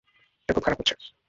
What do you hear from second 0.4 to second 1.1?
এটা খুব খারাপ হচ্ছে।